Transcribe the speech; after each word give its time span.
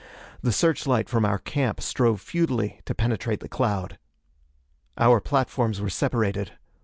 The 0.41 0.51
search 0.51 0.87
light 0.87 1.07
from 1.09 1.25
our 1.25 1.37
camp 1.37 1.79
strove 1.79 2.21
futilely 2.21 2.81
to 2.85 2.95
penetrate 2.95 3.39
the 3.39 3.47
cloud. 3.47 3.99
Our 4.97 5.19
platforms 5.21 5.79
were 5.79 5.91
separated. 5.91 6.53